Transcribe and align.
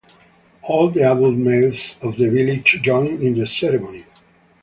All 0.63 0.89
the 0.89 1.01
adult 1.03 1.35
males 1.35 1.95
of 2.01 2.17
the 2.17 2.27
village 2.31 2.79
join 2.81 3.21
in 3.21 3.37
the 3.37 3.45
ceremony. 3.45 4.05